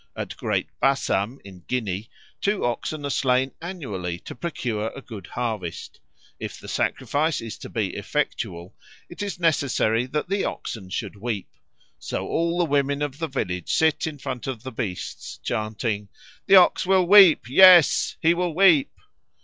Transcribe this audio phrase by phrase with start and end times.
[0.15, 2.09] At Great Bassam, in Guinea,
[2.41, 5.99] two oxen are slain annually to procure a good harvest.
[6.39, 8.73] If the sacrifice is to be effectual,
[9.09, 11.49] it is necessary that the oxen should weep.
[11.99, 16.09] So all the women of the village sit in front of the beasts, chanting,
[16.47, 18.89] "The OX will weep; yes, he will weep!"